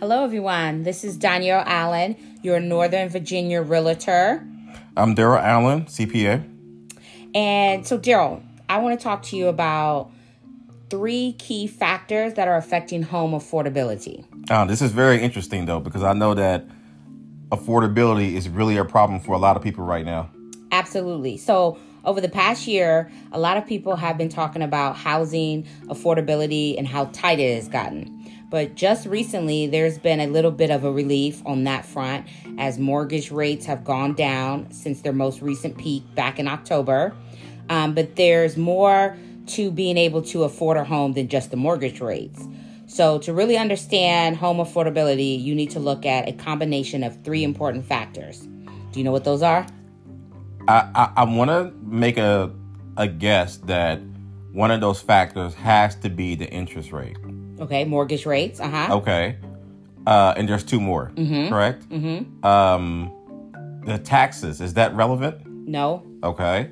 Hello, 0.00 0.22
everyone. 0.22 0.84
This 0.84 1.02
is 1.02 1.18
Donyell 1.18 1.64
Allen, 1.66 2.14
your 2.40 2.60
Northern 2.60 3.08
Virginia 3.08 3.60
realtor. 3.60 4.46
I'm 4.96 5.16
Daryl 5.16 5.42
Allen, 5.42 5.86
CPA. 5.86 6.48
And 7.34 7.84
so, 7.84 7.98
Daryl, 7.98 8.40
I 8.68 8.78
want 8.78 8.96
to 8.96 9.02
talk 9.02 9.24
to 9.24 9.36
you 9.36 9.48
about 9.48 10.12
three 10.88 11.32
key 11.32 11.66
factors 11.66 12.34
that 12.34 12.46
are 12.46 12.56
affecting 12.56 13.02
home 13.02 13.32
affordability. 13.32 14.24
Uh, 14.48 14.64
this 14.66 14.80
is 14.80 14.92
very 14.92 15.20
interesting, 15.20 15.66
though, 15.66 15.80
because 15.80 16.04
I 16.04 16.12
know 16.12 16.32
that 16.34 16.64
affordability 17.48 18.34
is 18.34 18.48
really 18.48 18.76
a 18.76 18.84
problem 18.84 19.18
for 19.18 19.32
a 19.32 19.38
lot 19.38 19.56
of 19.56 19.64
people 19.64 19.82
right 19.82 20.06
now. 20.06 20.30
Absolutely. 20.70 21.38
So, 21.38 21.76
over 22.04 22.20
the 22.20 22.28
past 22.28 22.68
year, 22.68 23.10
a 23.32 23.38
lot 23.40 23.56
of 23.56 23.66
people 23.66 23.96
have 23.96 24.16
been 24.16 24.28
talking 24.28 24.62
about 24.62 24.94
housing 24.94 25.66
affordability 25.86 26.78
and 26.78 26.86
how 26.86 27.06
tight 27.06 27.40
it 27.40 27.56
has 27.56 27.66
gotten. 27.66 28.17
But 28.50 28.74
just 28.74 29.06
recently, 29.06 29.66
there's 29.66 29.98
been 29.98 30.20
a 30.20 30.26
little 30.26 30.50
bit 30.50 30.70
of 30.70 30.84
a 30.84 30.90
relief 30.90 31.42
on 31.44 31.64
that 31.64 31.84
front 31.84 32.26
as 32.56 32.78
mortgage 32.78 33.30
rates 33.30 33.66
have 33.66 33.84
gone 33.84 34.14
down 34.14 34.70
since 34.72 35.02
their 35.02 35.12
most 35.12 35.42
recent 35.42 35.76
peak 35.76 36.02
back 36.14 36.38
in 36.38 36.48
October. 36.48 37.14
Um, 37.68 37.94
but 37.94 38.16
there's 38.16 38.56
more 38.56 39.16
to 39.48 39.70
being 39.70 39.98
able 39.98 40.22
to 40.22 40.44
afford 40.44 40.76
a 40.78 40.84
home 40.84 41.12
than 41.12 41.28
just 41.28 41.50
the 41.50 41.56
mortgage 41.56 42.00
rates. 42.00 42.42
So, 42.86 43.18
to 43.18 43.34
really 43.34 43.58
understand 43.58 44.38
home 44.38 44.56
affordability, 44.56 45.38
you 45.38 45.54
need 45.54 45.70
to 45.72 45.78
look 45.78 46.06
at 46.06 46.26
a 46.26 46.32
combination 46.32 47.04
of 47.04 47.22
three 47.22 47.44
important 47.44 47.84
factors. 47.84 48.40
Do 48.40 48.98
you 48.98 49.04
know 49.04 49.12
what 49.12 49.24
those 49.24 49.42
are? 49.42 49.66
I, 50.68 50.88
I, 50.94 51.12
I 51.18 51.24
want 51.24 51.50
to 51.50 51.72
make 51.82 52.16
a, 52.16 52.50
a 52.96 53.06
guess 53.06 53.58
that 53.58 54.00
one 54.52 54.70
of 54.70 54.80
those 54.80 55.02
factors 55.02 55.52
has 55.54 55.96
to 55.96 56.08
be 56.08 56.34
the 56.34 56.48
interest 56.48 56.90
rate. 56.90 57.18
Okay, 57.60 57.84
mortgage 57.84 58.26
rates. 58.26 58.60
Uh 58.60 58.68
huh. 58.68 58.96
Okay. 58.96 59.36
Uh, 60.06 60.32
and 60.36 60.48
there's 60.48 60.64
two 60.64 60.80
more, 60.80 61.10
Mm-hmm. 61.16 61.48
correct? 61.50 61.86
Mm-hmm. 61.90 62.44
Um, 62.46 63.12
the 63.84 63.98
taxes, 63.98 64.60
is 64.60 64.74
that 64.74 64.94
relevant? 64.94 65.46
No. 65.46 66.02
Okay. 66.22 66.70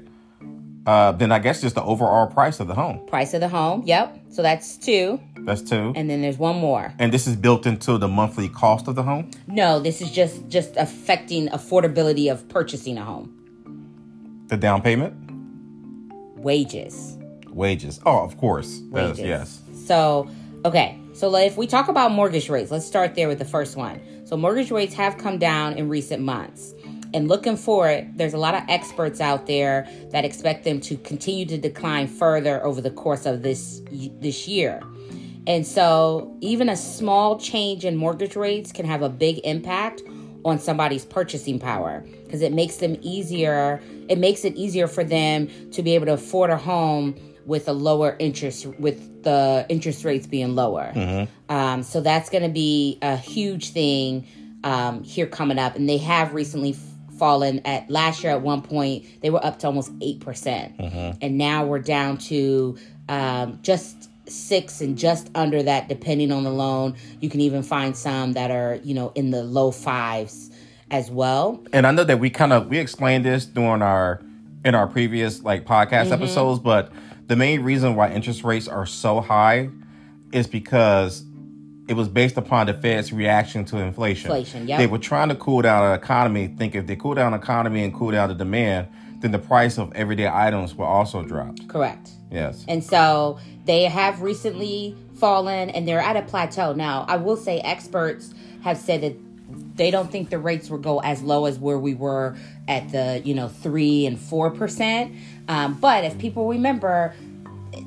Uh, 0.86 1.12
then 1.12 1.32
I 1.32 1.38
guess 1.40 1.60
just 1.60 1.74
the 1.74 1.82
overall 1.82 2.28
price 2.28 2.60
of 2.60 2.68
the 2.68 2.74
home. 2.74 3.04
Price 3.06 3.34
of 3.34 3.40
the 3.40 3.48
home. 3.48 3.82
Yep. 3.84 4.20
So 4.30 4.40
that's 4.40 4.78
two. 4.78 5.20
That's 5.40 5.60
two. 5.60 5.92
And 5.96 6.08
then 6.08 6.22
there's 6.22 6.38
one 6.38 6.56
more. 6.56 6.94
And 6.98 7.12
this 7.12 7.26
is 7.26 7.36
built 7.36 7.66
into 7.66 7.98
the 7.98 8.08
monthly 8.08 8.48
cost 8.48 8.86
of 8.88 8.94
the 8.94 9.02
home? 9.02 9.30
No, 9.48 9.80
this 9.80 10.00
is 10.00 10.10
just 10.12 10.48
just 10.48 10.76
affecting 10.76 11.48
affordability 11.48 12.30
of 12.30 12.48
purchasing 12.48 12.96
a 12.98 13.04
home. 13.04 14.44
The 14.46 14.56
down 14.56 14.80
payment? 14.80 15.12
Wages. 16.36 17.18
Wages. 17.48 18.00
Oh, 18.06 18.24
of 18.24 18.36
course. 18.38 18.80
Wages. 18.90 19.18
yes. 19.20 19.60
So, 19.86 20.28
okay. 20.66 20.98
So 21.12 21.34
if 21.36 21.56
we 21.56 21.66
talk 21.66 21.88
about 21.88 22.10
mortgage 22.10 22.48
rates, 22.48 22.70
let's 22.70 22.84
start 22.84 23.14
there 23.14 23.28
with 23.28 23.38
the 23.38 23.44
first 23.44 23.76
one. 23.76 24.00
So 24.26 24.36
mortgage 24.36 24.70
rates 24.70 24.94
have 24.94 25.16
come 25.16 25.38
down 25.38 25.74
in 25.74 25.88
recent 25.88 26.22
months. 26.22 26.74
And 27.14 27.28
looking 27.28 27.56
forward, 27.56 28.10
there's 28.16 28.34
a 28.34 28.38
lot 28.38 28.54
of 28.54 28.62
experts 28.68 29.20
out 29.20 29.46
there 29.46 29.88
that 30.10 30.24
expect 30.24 30.64
them 30.64 30.80
to 30.80 30.96
continue 30.98 31.46
to 31.46 31.56
decline 31.56 32.08
further 32.08 32.62
over 32.64 32.80
the 32.80 32.90
course 32.90 33.24
of 33.26 33.42
this 33.42 33.80
this 34.20 34.48
year. 34.48 34.82
And 35.46 35.64
so, 35.64 36.36
even 36.40 36.68
a 36.68 36.76
small 36.76 37.38
change 37.38 37.84
in 37.84 37.96
mortgage 37.96 38.34
rates 38.34 38.72
can 38.72 38.84
have 38.84 39.02
a 39.02 39.08
big 39.08 39.38
impact 39.44 40.02
on 40.44 40.58
somebody's 40.58 41.04
purchasing 41.04 41.60
power 41.60 42.04
because 42.24 42.42
it 42.42 42.52
makes 42.52 42.76
them 42.76 42.96
easier. 43.00 43.80
It 44.08 44.18
makes 44.18 44.44
it 44.44 44.56
easier 44.56 44.88
for 44.88 45.04
them 45.04 45.48
to 45.70 45.82
be 45.82 45.94
able 45.94 46.06
to 46.06 46.14
afford 46.14 46.50
a 46.50 46.56
home 46.56 47.14
with 47.46 47.68
a 47.68 47.72
lower 47.72 48.16
interest, 48.18 48.66
with 48.78 49.22
the 49.22 49.64
interest 49.68 50.04
rates 50.04 50.26
being 50.26 50.54
lower. 50.54 50.92
Um, 51.48 51.82
so 51.82 52.00
that's 52.00 52.28
going 52.28 52.42
to 52.42 52.48
be 52.50 52.98
a 53.02 53.16
huge 53.16 53.70
thing 53.70 54.26
um, 54.64 55.02
here 55.04 55.26
coming 55.26 55.58
up. 55.58 55.76
And 55.76 55.88
they 55.88 55.98
have 55.98 56.34
recently 56.34 56.70
f- 56.72 57.16
fallen 57.18 57.60
at 57.64 57.88
last 57.88 58.22
year 58.22 58.32
at 58.32 58.42
one 58.42 58.60
point 58.62 59.06
they 59.22 59.30
were 59.30 59.42
up 59.44 59.58
to 59.60 59.66
almost 59.68 59.96
8%. 60.00 61.18
And 61.22 61.38
now 61.38 61.64
we're 61.64 61.78
down 61.78 62.18
to 62.18 62.76
um, 63.08 63.58
just 63.62 64.10
six 64.28 64.80
and 64.80 64.98
just 64.98 65.30
under 65.36 65.62
that 65.62 65.88
depending 65.88 66.32
on 66.32 66.42
the 66.42 66.50
loan. 66.50 66.96
You 67.20 67.30
can 67.30 67.40
even 67.40 67.62
find 67.62 67.96
some 67.96 68.32
that 68.32 68.50
are 68.50 68.80
you 68.82 68.92
know 68.92 69.12
in 69.14 69.30
the 69.30 69.44
low 69.44 69.70
fives 69.70 70.50
as 70.90 71.10
well. 71.10 71.64
And 71.72 71.86
I 71.86 71.92
know 71.92 72.02
that 72.04 72.18
we 72.18 72.28
kind 72.30 72.52
of 72.52 72.66
we 72.68 72.78
explained 72.78 73.24
this 73.24 73.46
during 73.46 73.82
our 73.82 74.20
in 74.64 74.74
our 74.74 74.88
previous 74.88 75.42
like 75.44 75.64
podcast 75.64 76.10
episodes, 76.10 76.58
but 76.58 76.90
the 77.26 77.36
main 77.36 77.62
reason 77.62 77.94
why 77.96 78.12
interest 78.12 78.44
rates 78.44 78.68
are 78.68 78.86
so 78.86 79.20
high 79.20 79.70
is 80.32 80.46
because 80.46 81.24
it 81.88 81.94
was 81.94 82.08
based 82.08 82.36
upon 82.36 82.66
the 82.66 82.74
Fed's 82.74 83.12
reaction 83.12 83.64
to 83.66 83.78
inflation. 83.78 84.30
Inflation, 84.30 84.68
yep. 84.68 84.78
They 84.78 84.86
were 84.86 84.98
trying 84.98 85.28
to 85.28 85.36
cool 85.36 85.62
down 85.62 85.88
the 85.88 85.94
economy, 85.94 86.48
think 86.48 86.74
if 86.74 86.86
they 86.86 86.96
cool 86.96 87.14
down 87.14 87.32
the 87.32 87.38
economy 87.38 87.84
and 87.84 87.94
cool 87.94 88.10
down 88.10 88.28
the 88.28 88.34
demand, 88.34 88.88
then 89.20 89.30
the 89.30 89.38
price 89.38 89.78
of 89.78 89.92
everyday 89.94 90.28
items 90.28 90.74
will 90.74 90.84
also 90.84 91.22
drop. 91.22 91.56
correct 91.68 92.10
Yes. 92.30 92.64
And 92.68 92.82
so 92.82 93.38
they 93.64 93.84
have 93.84 94.20
recently 94.20 94.96
fallen 95.14 95.70
and 95.70 95.86
they're 95.86 96.00
at 96.00 96.16
a 96.16 96.22
plateau. 96.22 96.72
Now, 96.72 97.04
I 97.08 97.16
will 97.16 97.36
say 97.36 97.60
experts 97.60 98.34
have 98.62 98.76
said 98.76 99.00
that 99.02 99.25
they 99.48 99.90
don't 99.90 100.10
think 100.10 100.30
the 100.30 100.38
rates 100.38 100.70
will 100.70 100.78
go 100.78 101.00
as 101.00 101.22
low 101.22 101.44
as 101.44 101.58
where 101.58 101.78
we 101.78 101.94
were 101.94 102.36
at 102.66 102.90
the, 102.90 103.22
you 103.24 103.34
know, 103.34 103.48
three 103.48 104.06
and 104.06 104.18
four 104.18 104.50
percent. 104.50 105.14
Um, 105.48 105.74
but 105.74 106.04
if 106.04 106.18
people 106.18 106.48
remember, 106.48 107.14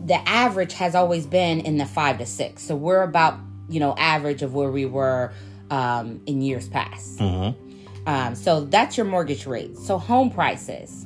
the 0.06 0.20
average 0.30 0.74
has 0.74 0.96
always 0.96 1.26
been 1.26 1.60
in 1.62 1.78
the 1.78 1.86
five 1.86 2.18
to 2.20 2.26
six. 2.26 2.64
So 2.64 2.76
we're 2.76 3.04
about, 3.04 3.40
you 3.68 3.80
know, 3.80 3.96
average 3.98 4.42
of 4.42 4.54
where 4.54 4.72
we 4.72 4.86
were 4.86 5.34
um, 5.70 6.22
in 6.26 6.42
years 6.42 6.70
past. 6.70 7.20
Um, 7.22 8.36
so 8.36 8.62
that's 8.62 8.98
your 8.98 9.06
mortgage 9.06 9.46
rate. 9.46 9.78
So 9.78 9.98
home 9.98 10.32
prices. 10.32 11.06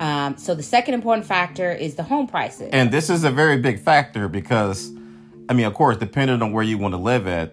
Um, 0.00 0.36
so 0.36 0.54
the 0.54 0.62
second 0.62 0.94
important 0.94 1.26
factor 1.26 1.72
is 1.72 1.96
the 1.96 2.04
home 2.04 2.28
prices. 2.28 2.70
And 2.72 2.92
this 2.92 3.10
is 3.10 3.24
a 3.24 3.30
very 3.30 3.56
big 3.58 3.80
factor 3.80 4.28
because, 4.28 4.90
I 5.48 5.54
mean, 5.54 5.66
of 5.66 5.74
course, 5.74 5.96
depending 5.96 6.40
on 6.40 6.52
where 6.52 6.62
you 6.62 6.78
want 6.78 6.94
to 6.94 6.98
live 6.98 7.26
at, 7.26 7.52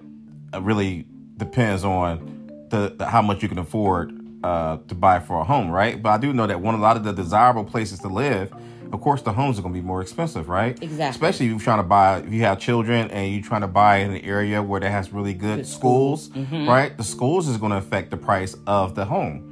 it 0.53 0.62
really 0.62 1.07
depends 1.38 1.83
on 1.83 2.34
the, 2.75 2.96
the 2.97 3.06
how 3.06 3.22
much 3.22 3.41
you 3.44 3.50
can 3.50 3.58
afford 3.59 4.12
uh, 4.44 4.78
to 4.88 4.96
buy 4.96 5.19
for 5.19 5.40
a 5.40 5.44
home, 5.44 5.69
right? 5.72 6.02
But 6.02 6.09
I 6.09 6.18
do 6.18 6.34
know 6.34 6.47
that 6.47 6.59
one 6.62 6.75
a 6.75 6.80
lot 6.80 6.97
of 6.97 7.03
the 7.03 7.13
desirable 7.13 7.63
places 7.63 8.00
to 8.00 8.08
live, 8.08 8.53
of 8.94 9.02
course, 9.02 9.22
the 9.24 9.31
homes 9.34 9.58
are 9.58 9.62
going 9.62 9.74
to 9.74 9.80
be 9.81 9.86
more 9.86 10.02
expensive, 10.02 10.47
right? 10.47 10.72
Exactly. 10.81 11.06
Especially 11.09 11.46
if 11.47 11.52
you're 11.52 11.59
trying 11.59 11.80
to 11.80 11.84
buy, 11.84 12.19
if 12.19 12.31
you 12.31 12.41
have 12.44 12.59
children 12.59 13.09
and 13.12 13.34
you're 13.34 13.44
trying 13.44 13.62
to 13.62 13.68
buy 13.68 13.97
in 13.97 14.12
an 14.12 14.22
area 14.22 14.62
where 14.62 14.80
that 14.80 14.90
has 14.91 15.12
really 15.12 15.34
good, 15.34 15.66
schools, 15.66 16.30
right? 16.36 16.96
The 16.97 17.03
schools 17.03 17.47
is 17.47 17.58
going 17.58 17.72
to 17.72 17.78
affect 17.78 18.12
the 18.12 18.18
price 18.18 18.56
of 18.68 18.94
the 18.96 19.06
home. 19.06 19.52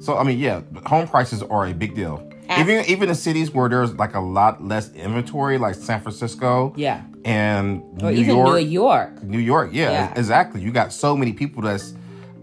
So 0.00 0.16
I 0.16 0.24
mean, 0.24 0.38
yeah, 0.38 0.62
home 0.86 1.06
prices 1.06 1.42
are 1.44 1.66
a 1.66 1.74
big 1.74 1.94
deal. 1.94 2.28
Even 2.58 2.84
even 2.86 3.08
in 3.08 3.14
cities 3.14 3.50
where 3.52 3.68
there's 3.68 3.94
like 3.94 4.14
a 4.14 4.20
lot 4.20 4.62
less 4.62 4.92
inventory, 4.94 5.56
like 5.58 5.74
San 5.74 6.00
Francisco, 6.02 6.74
Yeah. 6.76 7.02
and 7.24 7.82
Or 8.02 8.10
New 8.10 8.18
even 8.20 8.36
York, 8.36 8.50
New 8.54 8.66
York. 8.68 9.22
New 9.22 9.38
York, 9.38 9.70
yeah, 9.72 9.90
Yeah. 9.90 10.12
exactly. 10.16 10.60
You 10.60 10.70
got 10.72 10.92
so 10.92 11.16
many 11.16 11.32
people 11.32 11.62
that's 11.62 11.94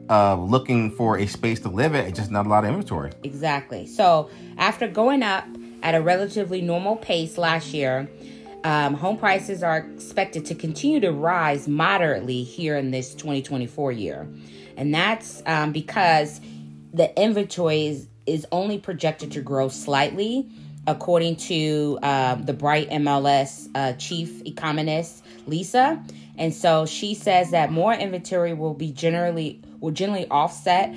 uh, 0.09 0.35
looking 0.35 0.91
for 0.91 1.17
a 1.17 1.27
space 1.27 1.59
to 1.61 1.69
live 1.69 1.93
in, 1.93 2.05
and 2.05 2.15
just 2.15 2.31
not 2.31 2.45
a 2.45 2.49
lot 2.49 2.63
of 2.63 2.69
inventory. 2.69 3.11
Exactly. 3.23 3.85
So 3.85 4.29
after 4.57 4.87
going 4.87 5.23
up 5.23 5.45
at 5.83 5.95
a 5.95 6.01
relatively 6.01 6.61
normal 6.61 6.95
pace 6.95 7.37
last 7.37 7.73
year, 7.73 8.09
um, 8.63 8.93
home 8.93 9.17
prices 9.17 9.63
are 9.63 9.77
expected 9.77 10.45
to 10.47 10.55
continue 10.55 10.99
to 10.99 11.11
rise 11.11 11.67
moderately 11.67 12.43
here 12.43 12.75
in 12.75 12.91
this 12.91 13.13
2024 13.15 13.91
year. 13.91 14.27
And 14.75 14.93
that's 14.93 15.41
um, 15.45 15.71
because 15.71 16.41
the 16.93 17.17
inventory 17.21 17.87
is, 17.87 18.07
is 18.25 18.45
only 18.51 18.77
projected 18.77 19.31
to 19.33 19.41
grow 19.41 19.69
slightly, 19.69 20.49
according 20.87 21.35
to 21.35 21.99
um, 22.03 22.45
the 22.45 22.53
Bright 22.53 22.89
MLS 22.89 23.69
uh, 23.75 23.93
chief 23.93 24.41
economist, 24.45 25.23
Lisa. 25.45 26.03
And 26.37 26.53
so 26.53 26.85
she 26.85 27.13
says 27.13 27.51
that 27.51 27.71
more 27.71 27.93
inventory 27.93 28.53
will 28.53 28.73
be 28.73 28.91
generally 28.91 29.61
will 29.79 29.91
generally 29.91 30.27
offset 30.29 30.93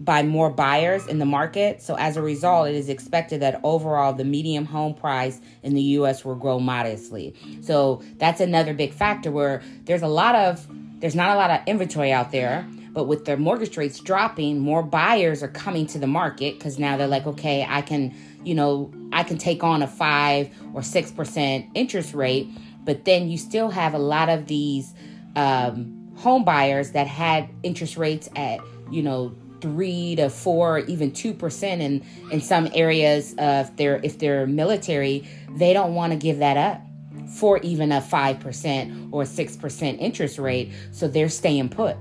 by 0.00 0.22
more 0.22 0.48
buyers 0.48 1.06
in 1.06 1.18
the 1.18 1.26
market. 1.26 1.82
So 1.82 1.96
as 1.96 2.16
a 2.16 2.22
result, 2.22 2.68
it 2.68 2.74
is 2.74 2.88
expected 2.88 3.40
that 3.40 3.60
overall 3.64 4.12
the 4.12 4.24
medium 4.24 4.64
home 4.64 4.94
price 4.94 5.40
in 5.62 5.74
the 5.74 5.82
US 5.82 6.24
will 6.24 6.36
grow 6.36 6.60
modestly. 6.60 7.34
So 7.62 8.02
that's 8.16 8.40
another 8.40 8.74
big 8.74 8.92
factor 8.92 9.30
where 9.30 9.60
there's 9.84 10.02
a 10.02 10.08
lot 10.08 10.34
of 10.34 10.66
there's 11.00 11.14
not 11.14 11.30
a 11.30 11.38
lot 11.38 11.50
of 11.50 11.60
inventory 11.66 12.10
out 12.10 12.32
there, 12.32 12.66
but 12.92 13.04
with 13.04 13.24
the 13.24 13.36
mortgage 13.36 13.76
rates 13.76 14.00
dropping, 14.00 14.58
more 14.58 14.82
buyers 14.82 15.42
are 15.42 15.48
coming 15.48 15.86
to 15.88 15.98
the 15.98 16.08
market 16.08 16.58
cuz 16.58 16.78
now 16.78 16.96
they're 16.96 17.06
like, 17.06 17.26
okay, 17.26 17.66
I 17.68 17.82
can, 17.82 18.14
you 18.44 18.54
know, 18.54 18.90
I 19.12 19.24
can 19.24 19.36
take 19.36 19.62
on 19.62 19.82
a 19.82 19.86
5 19.86 20.48
or 20.74 20.80
6% 20.80 21.70
interest 21.74 22.14
rate, 22.14 22.48
but 22.84 23.04
then 23.04 23.28
you 23.28 23.36
still 23.36 23.70
have 23.70 23.94
a 23.94 23.98
lot 23.98 24.28
of 24.28 24.46
these 24.46 24.94
um 25.34 25.97
home 26.18 26.44
buyers 26.44 26.90
that 26.92 27.06
had 27.06 27.48
interest 27.62 27.96
rates 27.96 28.28
at, 28.36 28.60
you 28.90 29.02
know, 29.02 29.34
three 29.60 30.14
to 30.16 30.28
four, 30.28 30.80
even 30.80 31.10
two 31.12 31.32
percent 31.32 31.80
in 31.80 32.04
in 32.30 32.40
some 32.40 32.68
areas. 32.74 33.34
of 33.38 33.76
their 33.76 34.00
if 34.02 34.18
they're 34.18 34.46
military, 34.46 35.26
they 35.56 35.72
don't 35.72 35.94
want 35.94 36.12
to 36.12 36.18
give 36.18 36.38
that 36.38 36.56
up 36.56 36.82
for 37.28 37.58
even 37.58 37.92
a 37.92 38.00
5% 38.00 39.08
or 39.12 39.22
6% 39.22 39.98
interest 39.98 40.38
rate. 40.38 40.72
So 40.92 41.08
they're 41.08 41.28
staying 41.28 41.68
put 41.68 41.96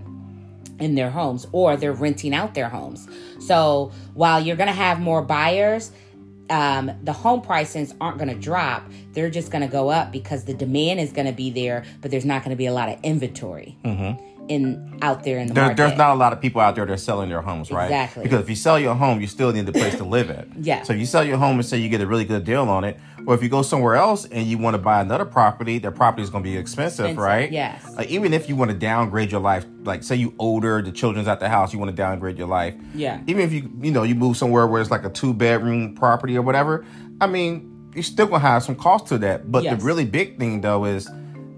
in 0.79 0.95
their 0.95 1.09
homes 1.09 1.45
or 1.51 1.75
they're 1.75 1.93
renting 1.93 2.33
out 2.33 2.53
their 2.53 2.69
homes. 2.69 3.07
So 3.39 3.91
while 4.13 4.39
you're 4.39 4.55
to 4.67 4.73
have 4.73 4.99
more 4.99 5.21
buyers, 5.21 5.91
um, 6.49 6.91
the 7.03 7.13
home 7.13 7.41
prices 7.41 7.93
aren't 7.99 8.17
going 8.17 8.29
to 8.29 8.35
drop. 8.35 8.89
They're 9.13 9.29
just 9.29 9.51
going 9.51 9.61
to 9.61 9.67
go 9.67 9.89
up 9.89 10.11
because 10.11 10.45
the 10.45 10.53
demand 10.53 10.99
is 10.99 11.11
going 11.11 11.27
to 11.27 11.33
be 11.33 11.49
there, 11.49 11.85
but 12.01 12.11
there's 12.11 12.25
not 12.25 12.43
going 12.43 12.51
to 12.51 12.57
be 12.57 12.67
a 12.67 12.73
lot 12.73 12.89
of 12.89 12.99
inventory. 13.03 13.77
Mm-hmm 13.83 14.36
in 14.49 14.97
out 15.01 15.23
there 15.23 15.39
in 15.39 15.47
the 15.47 15.53
there, 15.53 15.63
market. 15.65 15.77
There's 15.77 15.97
not 15.97 16.11
a 16.11 16.15
lot 16.19 16.33
of 16.33 16.41
people 16.41 16.61
out 16.61 16.75
there 16.75 16.85
that 16.85 16.93
are 16.93 16.97
selling 16.97 17.29
their 17.29 17.41
homes, 17.41 17.71
right? 17.71 17.85
Exactly. 17.85 18.23
Because 18.23 18.41
if 18.41 18.49
you 18.49 18.55
sell 18.55 18.79
your 18.79 18.95
home, 18.95 19.21
you 19.21 19.27
still 19.27 19.51
need 19.51 19.65
the 19.65 19.71
place 19.71 19.95
to 19.97 20.03
live 20.03 20.29
at. 20.29 20.47
Yeah. 20.59 20.83
So 20.83 20.93
you 20.93 21.05
sell 21.05 21.23
your 21.23 21.37
home 21.37 21.57
and 21.57 21.65
say 21.65 21.77
you 21.77 21.89
get 21.89 22.01
a 22.01 22.07
really 22.07 22.25
good 22.25 22.43
deal 22.43 22.63
on 22.69 22.83
it, 22.83 22.97
or 23.25 23.33
if 23.35 23.43
you 23.43 23.49
go 23.49 23.61
somewhere 23.61 23.95
else 23.95 24.25
and 24.25 24.47
you 24.47 24.57
want 24.57 24.73
to 24.75 24.77
buy 24.79 25.01
another 25.01 25.25
property, 25.25 25.79
that 25.79 25.91
property 25.95 26.23
is 26.23 26.29
going 26.29 26.43
to 26.43 26.49
be 26.49 26.55
expensive, 26.57 27.05
Expensive, 27.05 27.17
right? 27.17 27.51
yes. 27.51 27.83
Like 27.95 28.09
even 28.09 28.33
if 28.33 28.47
you 28.49 28.55
want 28.55 28.71
to 28.71 28.77
downgrade 28.77 29.31
your 29.31 29.41
life, 29.41 29.65
like 29.83 30.03
say 30.03 30.15
you 30.15 30.33
older, 30.39 30.81
the 30.81 30.91
children's 30.91 31.27
at 31.27 31.39
the 31.39 31.49
house, 31.49 31.73
you 31.73 31.79
want 31.79 31.89
to 31.91 31.95
downgrade 31.95 32.37
your 32.37 32.47
life. 32.47 32.73
Yeah. 32.95 33.21
Even 33.27 33.43
if 33.43 33.51
you 33.53 33.69
you 33.81 33.91
know 33.91 34.03
you 34.03 34.15
move 34.15 34.37
somewhere 34.37 34.65
where 34.67 34.81
it's 34.81 34.91
like 34.91 35.03
a 35.03 35.09
two 35.09 35.33
bedroom 35.33 35.95
property 35.95 36.37
or 36.37 36.41
whatever, 36.41 36.85
I 37.21 37.27
mean 37.27 37.73
you're 37.93 38.03
still 38.03 38.27
gonna 38.27 38.39
have 38.39 38.63
some 38.63 38.75
cost 38.75 39.07
to 39.07 39.17
that. 39.19 39.51
But 39.51 39.63
Yes. 39.63 39.79
the 39.79 39.85
really 39.85 40.05
big 40.05 40.37
thing 40.37 40.61
though 40.61 40.85
is 40.85 41.09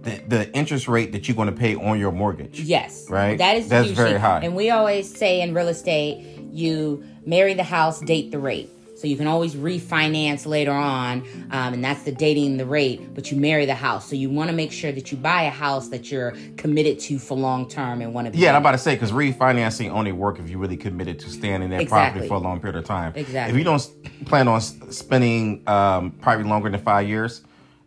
the, 0.02 0.22
the 0.28 0.54
interest 0.54 0.88
rate 0.88 1.12
that 1.12 1.28
you're 1.28 1.36
going 1.36 1.50
to 1.50 1.56
pay 1.56 1.76
on 1.76 2.00
your 2.00 2.12
mortgage. 2.12 2.62
Yes. 2.62 3.10
Right? 3.10 3.38
That 3.38 3.58
is 3.58 3.70
That's 3.70 3.90
very 3.90 4.20
high. 4.20 4.42
And 4.44 4.56
we 4.56 4.70
always 4.70 5.14
say 5.14 5.42
in 5.42 5.54
real 5.54 5.68
estate, 5.68 6.26
you 6.52 7.04
marry 7.26 7.54
the 7.54 7.64
house, 7.64 8.00
date 8.00 8.32
the 8.32 8.40
rate. 8.40 8.70
So 8.96 9.08
you 9.08 9.16
can 9.16 9.28
always 9.28 9.56
refinance 9.56 10.46
later 10.46 10.74
on, 10.74 11.26
um, 11.52 11.74
and 11.74 11.82
that's 11.82 12.04
the 12.04 12.12
dating 12.12 12.58
the 12.58 12.66
rate. 12.66 13.16
But 13.16 13.32
you 13.32 13.38
marry 13.38 13.66
the 13.66 13.74
house, 13.74 14.10
so 14.10 14.18
you 14.18 14.30
want 14.30 14.50
to 14.50 14.56
make 14.56 14.74
sure 14.74 14.92
that 14.92 15.10
you 15.10 15.18
buy 15.18 15.44
a 15.44 15.50
house 15.50 15.88
that 15.88 16.12
you're 16.12 16.34
committed 16.58 17.00
to 17.02 17.18
for 17.18 17.38
long 17.38 17.70
term 17.70 18.02
and 18.02 18.14
want 18.14 18.26
to 18.26 18.32
be. 18.32 18.40
Yeah, 18.40 18.50
and 18.50 18.58
I'm 18.58 18.62
about 18.62 18.74
to 18.74 18.78
say 18.78 18.96
because 18.96 19.14
refinancing 19.14 19.90
only 19.90 20.12
work 20.12 20.38
if 20.38 20.50
you 20.50 20.58
really 20.58 20.76
committed 20.76 21.18
to 21.20 21.30
staying 21.30 21.62
in 21.62 21.70
that 21.70 21.80
Exactly. 21.80 22.28
property 22.28 22.28
for 22.28 22.34
a 22.34 22.40
long 22.40 22.60
period 22.60 22.76
of 22.78 22.84
time. 22.84 23.14
Exactly. 23.16 23.54
If 23.54 23.58
you 23.58 23.64
don't 23.64 24.26
plan 24.26 24.50
on 24.50 24.60
spending 24.60 25.64
um, 25.66 26.12
probably 26.12 26.44
longer 26.44 26.70
than 26.70 26.82
five 26.82 27.08
years 27.08 27.44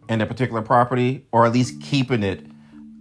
in 0.09 0.21
a 0.21 0.27
particular 0.27 0.63
property, 0.63 1.27
or 1.33 1.47
at 1.47 1.53
least 1.53 1.81
keeping 1.81 2.23
it 2.23 2.47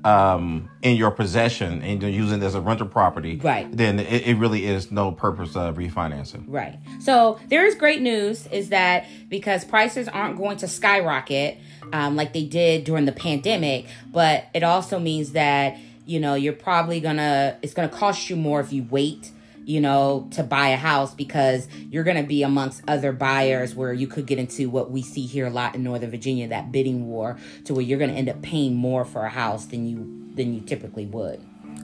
um, 0.04 0.70
in 0.82 0.96
your 0.96 1.12
possession 1.12 1.82
and 1.84 2.02
using 2.02 2.42
it 2.42 2.46
as 2.46 2.56
a 2.56 2.62
rental 2.62 2.88
property, 2.88 3.38
Right. 3.38 3.68
Then 3.72 4.00
it, 4.00 4.28
it 4.28 4.38
really 4.38 4.66
is 4.66 4.92
no 4.92 5.12
purpose 5.12 5.56
of 5.56 5.78
refinancing. 5.78 6.46
Right. 6.48 6.80
So 7.00 7.40
there 7.50 7.66
is 7.66 7.76
great 7.76 8.02
news 8.02 8.48
is 8.48 8.70
that 8.70 9.06
because 9.30 9.64
prices 9.64 10.08
aren't 10.08 10.38
going 10.38 10.58
to 10.58 10.68
skyrocket 10.68 11.60
um, 11.94 12.16
like 12.16 12.34
they 12.34 12.46
did 12.46 12.84
during 12.84 13.06
the 13.06 13.12
pandemic, 13.12 13.86
but 14.12 14.46
it 14.54 14.64
also 14.64 14.98
means 14.98 15.34
that 15.34 15.78
you 16.06 16.20
know 16.20 16.34
you're 16.34 16.54
probably 16.54 17.00
gonna 17.00 17.58
it's 17.62 17.74
gonna 17.74 17.90
cost 17.90 18.30
you 18.30 18.36
more 18.36 18.60
if 18.60 18.74
you 18.74 18.86
wait 18.90 19.32
you 19.66 19.80
know 19.80 20.28
to 20.32 20.44
buy 20.44 20.70
a 20.70 20.78
house 20.78 21.14
because 21.14 21.68
you're 21.90 22.04
gonna 22.04 22.24
be 22.24 22.44
amongst 22.44 22.82
other 22.88 23.12
buyers 23.12 23.76
where 23.76 23.94
you 23.94 24.08
could 24.08 24.26
get 24.26 24.40
into 24.40 24.70
what 24.70 24.90
we 24.92 25.02
see 25.02 25.26
here 25.26 25.46
a 25.48 25.50
lot 25.50 25.76
in 25.76 25.84
northern 25.84 26.10
virginia 26.10 26.48
that 26.48 26.72
bidding 26.72 27.08
war 27.08 27.38
to 27.66 27.74
where 27.74 27.84
you're 27.84 28.00
gonna 28.00 28.14
end 28.14 28.28
up 28.30 28.42
paying 28.42 28.76
more 28.76 29.06
for 29.06 29.26
a 29.26 29.30
house 29.30 29.66
than 29.66 29.86
you 29.88 29.98
than 30.36 30.54
you 30.54 30.62
typically 30.62 31.06
would 31.06 31.40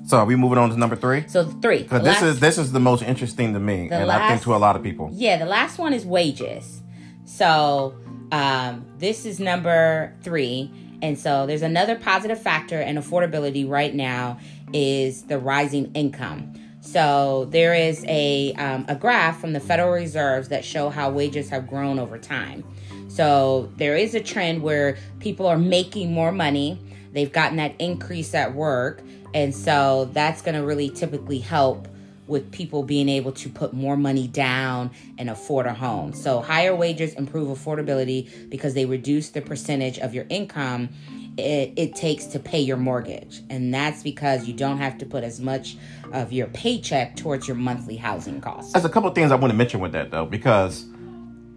So 0.08 0.18
are 0.18 0.26
we 0.26 0.36
moving 0.36 0.58
on 0.58 0.70
to 0.72 0.78
number 0.78 0.96
three? 0.96 1.26
so 1.28 1.44
three 1.46 1.84
Because 1.84 2.04
this 2.04 2.22
last- 2.22 2.24
is 2.24 2.40
this 2.40 2.58
is 2.58 2.72
the 2.72 2.80
most 2.80 3.04
interesting 3.04 3.54
to 3.54 3.60
me, 3.60 3.90
and 3.92 3.94
I 3.94 3.98
think 4.00 4.08
last- 4.32 4.44
to 4.44 4.56
a 4.56 4.58
lot 4.58 4.76
of 4.76 4.82
people. 4.84 5.10
Yeah, 5.14 5.38
the 5.38 5.46
last 5.46 5.78
one 5.78 5.94
is 5.94 6.06
wages. 6.06 6.82
So 7.26 7.94
um, 8.32 8.86
this 8.98 9.26
is 9.26 9.40
number 9.40 10.14
three. 10.24 10.72
And 11.02 11.18
so 11.20 11.46
there's 11.46 11.62
another 11.62 11.96
positive 11.96 12.42
factor 12.42 12.82
in 12.82 12.96
affordability 12.98 13.70
right 13.70 13.94
now 13.94 14.40
is 14.74 15.24
the 15.24 15.38
rising 15.38 15.92
income. 15.94 16.54
So 16.92 17.50
there 17.52 17.74
is 17.74 18.06
a 18.08 18.54
um, 18.54 18.86
a 18.88 18.96
graph 18.96 19.42
from 19.42 19.52
the 19.52 19.60
Federal 19.60 19.92
Reserves 19.92 20.48
that 20.48 20.64
show 20.64 20.90
how 20.90 21.10
wages 21.10 21.50
have 21.50 21.68
grown 21.68 22.00
over 22.00 22.18
time. 22.18 22.64
So 23.10 23.70
there 23.76 23.98
is 23.98 24.16
a 24.16 24.22
trend 24.22 24.62
where 24.62 24.98
people 25.20 25.48
are 25.48 25.58
making 25.58 26.14
more 26.14 26.32
money. 26.32 26.80
They've 27.12 27.32
gotten 27.32 27.58
that 27.58 27.76
increase 27.80 28.34
at 28.34 28.54
work, 28.54 29.02
and 29.34 29.54
so 29.54 30.10
that's 30.14 30.42
going 30.42 30.56
to 30.56 30.66
really 30.66 30.90
typically 30.90 31.40
help 31.40 31.90
with 32.26 32.52
people 32.54 32.84
being 32.84 33.10
able 33.10 33.34
to 33.34 33.50
put 33.50 33.74
more 33.74 33.98
money 33.98 34.28
down 34.28 34.92
and 35.18 35.30
afford 35.30 35.66
a 35.66 35.74
home. 35.74 36.14
So 36.14 36.42
higher 36.42 36.76
wages 36.76 37.14
improve 37.16 37.50
affordability 37.58 38.50
because 38.50 38.76
they 38.76 38.86
reduce 38.86 39.30
the 39.30 39.42
percentage 39.42 40.00
of 40.00 40.14
your 40.14 40.26
income 40.30 40.90
it, 41.38 41.74
it 41.76 41.96
takes 41.96 42.26
to 42.28 42.40
pay 42.40 42.60
your 42.60 42.78
mortgage. 42.78 43.42
And 43.50 43.74
that's 43.74 44.04
because 44.04 44.48
you 44.48 44.54
don't 44.54 44.80
have 44.80 44.98
to 45.00 45.06
put 45.06 45.24
as 45.24 45.40
much 45.40 45.78
of 46.14 46.32
your 46.32 46.48
paycheck 46.48 47.16
towards 47.16 47.48
your 47.48 47.58
monthly 47.58 47.96
housing 47.96 48.42
costs. 48.42 48.74
There's 48.74 48.86
a 48.86 48.90
couple 48.90 49.10
of 49.10 49.16
things 49.16 49.32
I 49.32 49.36
want 49.36 49.52
to 49.52 49.58
mention 49.58 49.80
with 49.80 49.92
that 49.94 50.12
though, 50.12 50.26
because 50.26 50.86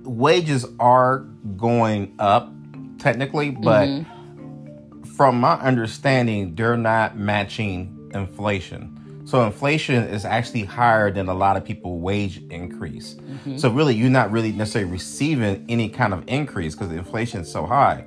wages 0.03 0.67
are 0.79 1.21
going 1.57 2.15
up 2.19 2.53
technically, 2.99 3.51
but 3.51 3.89
mm-hmm. 3.89 5.03
from 5.05 5.41
my 5.41 5.55
understanding, 5.55 6.55
they're 6.55 6.77
not 6.77 7.17
matching 7.17 8.11
inflation. 8.15 8.97
So 9.27 9.45
inflation 9.45 10.05
is 10.05 10.25
actually 10.25 10.65
higher 10.65 11.11
than 11.11 11.29
a 11.29 11.35
lot 11.35 11.57
of 11.57 11.65
people 11.65 12.01
wage 12.01 12.43
increase. 12.51 13.15
Mm-hmm. 13.15 13.59
So 13.59 13.71
really, 13.71 13.95
you're 13.95 14.11
not 14.11 14.33
really 14.33 14.51
necessarily 14.51 14.91
receiving 14.91 15.65
any 15.69 15.89
kind 15.89 16.13
of 16.13 16.25
increase 16.27 16.75
because 16.75 16.89
the 16.89 16.97
inflation 16.97 17.43
is 17.43 17.53
so 17.53 17.65
high. 17.65 18.07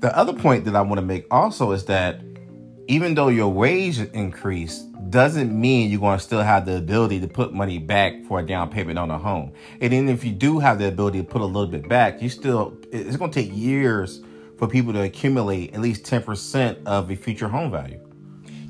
The 0.00 0.16
other 0.16 0.32
point 0.32 0.64
that 0.64 0.74
I 0.74 0.80
want 0.80 0.98
to 0.98 1.06
make 1.06 1.26
also 1.30 1.70
is 1.70 1.84
that 1.84 2.20
even 2.86 3.14
though 3.14 3.28
your 3.28 3.48
wage 3.48 3.98
increase 3.98 4.80
doesn't 5.10 5.58
mean 5.58 5.90
you're 5.90 6.00
going 6.00 6.18
to 6.18 6.24
still 6.24 6.42
have 6.42 6.66
the 6.66 6.76
ability 6.76 7.20
to 7.20 7.28
put 7.28 7.52
money 7.52 7.78
back 7.78 8.14
for 8.26 8.40
a 8.40 8.46
down 8.46 8.70
payment 8.70 8.98
on 8.98 9.10
a 9.10 9.18
home. 9.18 9.52
And 9.80 9.92
then 9.92 10.08
if 10.08 10.24
you 10.24 10.32
do 10.32 10.58
have 10.58 10.78
the 10.78 10.88
ability 10.88 11.18
to 11.18 11.24
put 11.24 11.40
a 11.40 11.46
little 11.46 11.68
bit 11.68 11.88
back, 11.88 12.20
you 12.20 12.28
still 12.28 12.76
it's 12.92 13.16
going 13.16 13.30
to 13.30 13.42
take 13.42 13.54
years 13.54 14.22
for 14.58 14.68
people 14.68 14.92
to 14.92 15.02
accumulate 15.02 15.74
at 15.74 15.80
least 15.80 16.04
10% 16.04 16.84
of 16.86 17.10
a 17.10 17.16
future 17.16 17.48
home 17.48 17.70
value. 17.70 18.00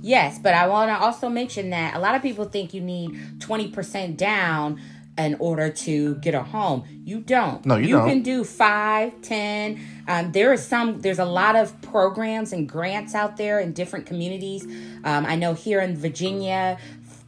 Yes, 0.01 0.39
but 0.39 0.53
I 0.53 0.67
want 0.67 0.91
to 0.91 1.03
also 1.03 1.31
mention 1.31 1.71
that 1.71 1.95
a 1.95 1.99
lot 1.99 2.15
of 2.15 2.21
people 2.21 2.45
think 2.45 2.75
you 2.75 2.83
need 2.83 3.39
20% 3.39 4.19
down 4.19 4.81
in 5.17 5.37
order 5.39 5.71
to 5.71 6.17
get 6.17 6.35
a 6.35 6.43
home. 6.43 6.85
You 7.05 7.21
don't. 7.21 7.65
No, 7.65 7.77
you 7.77 7.89
you 7.89 7.97
don't. 7.97 8.09
can 8.09 8.23
do 8.23 8.45
five, 8.45 9.21
ten. 9.23 9.81
Um, 10.09 10.33
there 10.33 10.53
is 10.53 10.67
some. 10.67 11.01
There's 11.01 11.19
a 11.19 11.25
lot 11.25 11.57
of 11.57 11.81
programs 11.83 12.53
and 12.53 12.69
grants 12.69 13.15
out 13.15 13.37
there 13.37 13.61
in 13.61 13.73
different 13.73 14.06
communities. 14.06 14.65
Um, 15.05 15.27
I 15.27 15.37
know 15.37 15.55
here 15.55 15.81
in 15.81 15.97
Virginia, 15.97 16.79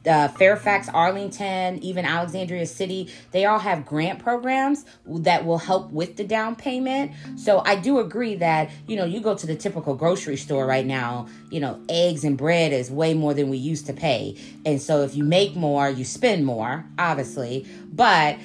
uh, 0.06 0.28
Fairfax, 0.28 0.88
Arlington, 0.88 1.78
even 1.82 2.04
Alexandria 2.04 2.66
City, 2.66 3.12
they 3.32 3.44
all 3.44 3.58
have 3.58 3.84
grant 3.84 4.18
programs 4.18 4.84
that 5.06 5.44
will 5.44 5.58
help 5.58 5.90
with 5.90 6.16
the 6.16 6.24
down 6.24 6.56
payment. 6.56 7.12
So 7.36 7.62
I 7.64 7.76
do 7.76 7.98
agree 7.98 8.36
that, 8.36 8.70
you 8.86 8.96
know, 8.96 9.04
you 9.04 9.20
go 9.20 9.34
to 9.34 9.46
the 9.46 9.56
typical 9.56 9.94
grocery 9.94 10.36
store 10.36 10.66
right 10.66 10.86
now, 10.86 11.28
you 11.50 11.60
know, 11.60 11.80
eggs 11.88 12.24
and 12.24 12.36
bread 12.36 12.72
is 12.72 12.90
way 12.90 13.14
more 13.14 13.34
than 13.34 13.48
we 13.48 13.58
used 13.58 13.86
to 13.86 13.92
pay. 13.92 14.36
And 14.64 14.80
so 14.80 15.02
if 15.02 15.14
you 15.14 15.24
make 15.24 15.56
more, 15.56 15.88
you 15.88 16.04
spend 16.04 16.44
more, 16.46 16.84
obviously. 16.98 17.66
But 17.92 18.38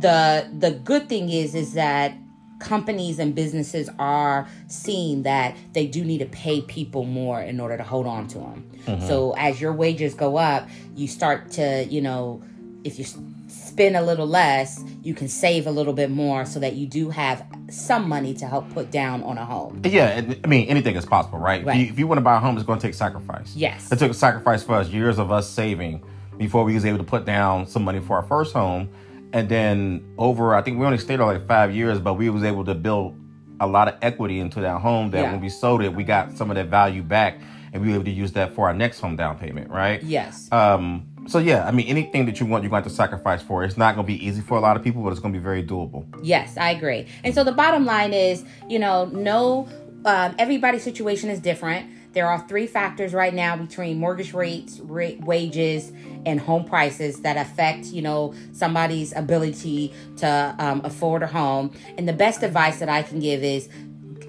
the 0.00 0.48
the 0.58 0.72
good 0.72 1.08
thing 1.08 1.30
is 1.30 1.54
is 1.54 1.74
that 1.74 2.12
companies 2.58 3.18
and 3.18 3.34
businesses 3.34 3.90
are 3.98 4.48
seeing 4.66 5.22
that 5.24 5.56
they 5.72 5.86
do 5.86 6.04
need 6.04 6.18
to 6.18 6.26
pay 6.26 6.60
people 6.62 7.04
more 7.04 7.40
in 7.40 7.60
order 7.60 7.76
to 7.76 7.82
hold 7.82 8.06
on 8.06 8.26
to 8.28 8.38
them. 8.38 8.70
So 8.86 9.30
mm-hmm. 9.30 9.38
as 9.38 9.60
your 9.60 9.72
wages 9.72 10.14
go 10.14 10.36
up, 10.36 10.68
you 10.94 11.08
start 11.08 11.50
to, 11.52 11.84
you 11.84 12.00
know, 12.00 12.42
if 12.84 12.98
you 12.98 13.04
spend 13.48 13.96
a 13.96 14.02
little 14.02 14.26
less, 14.26 14.82
you 15.02 15.12
can 15.12 15.28
save 15.28 15.66
a 15.66 15.70
little 15.70 15.92
bit 15.92 16.10
more 16.10 16.46
so 16.46 16.60
that 16.60 16.74
you 16.74 16.86
do 16.86 17.10
have 17.10 17.44
some 17.68 18.08
money 18.08 18.32
to 18.34 18.46
help 18.46 18.72
put 18.72 18.90
down 18.90 19.22
on 19.22 19.38
a 19.38 19.44
home. 19.44 19.82
Yeah, 19.84 20.22
I 20.42 20.46
mean 20.46 20.68
anything 20.68 20.96
is 20.96 21.04
possible, 21.04 21.38
right? 21.38 21.60
If, 21.60 21.66
Right. 21.66 21.76
you, 21.78 21.86
if 21.86 21.98
you 21.98 22.06
want 22.06 22.18
to 22.18 22.22
buy 22.22 22.36
a 22.36 22.40
home, 22.40 22.56
it's 22.56 22.64
going 22.64 22.78
to 22.78 22.86
take 22.86 22.94
sacrifice. 22.94 23.54
Yes. 23.56 23.90
it 23.92 23.98
took 23.98 24.12
a 24.12 24.14
sacrifice 24.14 24.62
for 24.62 24.76
us, 24.76 24.88
years 24.88 25.18
of 25.18 25.30
us 25.32 25.50
saving 25.50 26.02
before 26.38 26.64
we 26.64 26.74
was 26.74 26.84
able 26.84 26.98
to 26.98 27.04
put 27.04 27.24
down 27.24 27.66
some 27.66 27.82
money 27.82 28.00
for 28.00 28.16
our 28.16 28.22
first 28.22 28.52
home, 28.52 28.88
and 29.36 29.50
then 29.50 30.02
over, 30.16 30.54
I 30.54 30.62
think 30.62 30.78
we 30.78 30.86
only 30.86 30.96
stayed 30.96 31.16
there 31.20 31.26
like 31.26 31.46
five 31.46 31.74
years, 31.74 31.98
but 31.98 32.14
we 32.14 32.30
was 32.30 32.42
able 32.42 32.64
to 32.64 32.74
build 32.74 33.14
a 33.60 33.66
lot 33.66 33.86
of 33.86 33.94
equity 34.00 34.40
into 34.40 34.62
that 34.62 34.80
home. 34.80 35.10
That 35.10 35.24
Yeah. 35.24 35.32
when 35.32 35.42
we 35.42 35.50
sold 35.50 35.82
it, 35.82 35.94
we 35.94 36.04
got 36.04 36.32
some 36.38 36.50
of 36.50 36.56
that 36.56 36.68
value 36.68 37.02
back, 37.02 37.38
and 37.70 37.82
we 37.82 37.88
were 37.88 37.96
able 37.96 38.04
to 38.06 38.10
use 38.10 38.32
that 38.32 38.54
for 38.54 38.66
our 38.66 38.72
next 38.72 38.98
home 39.00 39.14
down 39.14 39.36
payment, 39.36 39.70
right? 39.70 40.02
Yes. 40.02 40.50
Um. 40.50 41.02
So 41.26 41.38
yeah, 41.38 41.66
I 41.66 41.70
mean 41.70 41.86
anything 41.86 42.24
that 42.26 42.40
you 42.40 42.46
want, 42.46 42.62
you're 42.62 42.70
going 42.70 42.82
to 42.82 42.88
have 42.88 42.92
to 42.92 42.96
sacrifice 42.96 43.42
for. 43.42 43.62
It's 43.62 43.76
not 43.76 43.94
going 43.94 44.06
to 44.06 44.10
be 44.10 44.26
easy 44.26 44.40
for 44.40 44.56
a 44.56 44.60
lot 44.60 44.74
of 44.74 44.82
people, 44.82 45.02
but 45.02 45.10
it's 45.10 45.20
going 45.20 45.34
to 45.34 45.38
be 45.38 45.42
very 45.44 45.62
doable. 45.62 46.06
Yes, 46.22 46.56
I 46.56 46.70
agree. 46.70 47.06
And 47.22 47.34
so 47.34 47.44
the 47.44 47.52
bottom 47.52 47.84
line 47.84 48.14
is, 48.14 48.42
you 48.70 48.78
know, 48.78 49.04
no, 49.06 49.68
um, 50.06 50.34
everybody's 50.38 50.82
situation 50.82 51.28
is 51.28 51.40
different. 51.40 51.90
There 52.16 52.26
are 52.26 52.40
three 52.48 52.66
factors 52.66 53.12
right 53.12 53.34
now 53.34 53.58
between 53.58 53.98
mortgage 53.98 54.32
rates, 54.32 54.80
rate, 54.80 55.20
wages, 55.20 55.92
and 56.24 56.40
home 56.40 56.64
prices 56.64 57.20
that 57.20 57.36
affect, 57.36 57.88
you 57.88 58.00
know, 58.00 58.32
somebody's 58.52 59.14
ability 59.14 59.92
to 60.16 60.54
um, 60.58 60.80
afford 60.82 61.22
a 61.22 61.26
home. 61.26 61.72
And 61.98 62.08
the 62.08 62.14
best 62.14 62.42
advice 62.42 62.78
that 62.78 62.88
I 62.88 63.02
can 63.02 63.20
give 63.20 63.44
is 63.44 63.68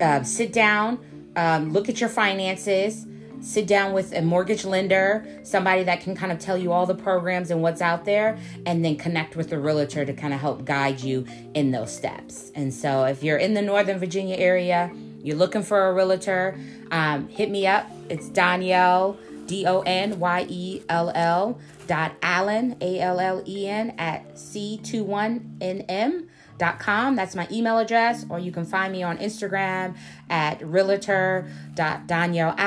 uh, 0.01 0.22
sit 0.24 0.51
down, 0.51 1.00
um, 1.38 1.72
look 1.72 1.88
at 1.88 2.01
your 2.01 2.10
finances 2.10 3.06
sit 3.39 3.67
down 3.67 3.94
with 3.94 4.13
a 4.13 4.22
mortgage 4.22 4.65
lender, 4.65 5.25
somebody 5.44 5.84
that 5.84 6.01
can 6.01 6.15
kind 6.15 6.32
of 6.32 6.39
tell 6.39 6.58
you 6.58 6.72
all 6.72 6.86
the 6.86 6.96
programs 6.96 7.51
and 7.51 7.62
what's 7.62 7.82
out 7.82 8.03
there, 8.03 8.38
and 8.65 8.84
then 8.84 8.96
connect 8.96 9.36
with 9.36 9.51
a 9.53 9.60
realtor 9.60 10.06
to 10.06 10.12
kind 10.12 10.34
of 10.34 10.39
help 10.39 10.65
guide 10.65 11.00
you 11.00 11.25
in 11.53 11.70
those 11.72 11.96
steps. 11.96 12.51
And 12.56 12.74
so, 12.74 13.03
if 13.03 13.24
you're 13.24 13.38
in 13.38 13.53
the 13.53 13.62
Northern 13.62 14.00
Virginia 14.00 14.36
area, 14.36 14.91
you're 15.28 15.36
looking 15.36 15.62
for 15.62 15.88
a 15.90 15.94
realtor, 15.94 16.58
um, 16.90 17.28
hit 17.28 17.52
me 17.52 17.68
up. 17.68 17.92
It's 18.08 18.30
Donyell, 18.30 19.18
D 19.46 19.66
O 19.68 19.82
N 19.82 20.20
Y 20.20 20.46
E 20.48 20.82
L 20.88 21.12
L 21.14 21.60
dot 21.86 22.14
Allen, 22.22 22.78
A 22.80 23.02
L 23.02 23.20
L 23.20 23.44
E 23.46 23.68
N, 23.68 23.94
at 23.98 24.36
C21NM. 24.36 26.30
Dot 26.58 26.80
com. 26.80 27.16
That's 27.16 27.36
my 27.36 27.48
email 27.52 27.78
address, 27.78 28.26
or 28.30 28.40
you 28.40 28.52
can 28.52 28.66
find 28.66 28.92
me 28.92 29.04
on 29.04 29.20
Instagram 29.20 29.96
at 30.28 30.60
realtor.donyell 30.68 32.60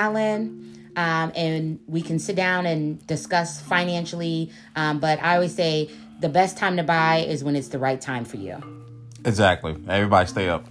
Um, 0.96 1.32
and 1.34 1.80
we 1.88 2.00
can 2.00 2.20
sit 2.20 2.36
down 2.36 2.66
and 2.66 3.04
discuss 3.08 3.60
financially. 3.60 4.52
Um, 4.76 5.00
but 5.00 5.20
I 5.20 5.34
always 5.34 5.56
say 5.56 5.90
the 6.20 6.28
best 6.28 6.56
time 6.56 6.76
to 6.76 6.84
buy 6.84 7.24
is 7.26 7.42
when 7.42 7.56
it's 7.56 7.66
the 7.66 7.80
right 7.80 8.00
time 8.00 8.24
for 8.24 8.36
you. 8.36 8.62
Exactly. 9.24 9.74
Everybody 9.88 10.28
stay 10.28 10.48
up. 10.48 10.68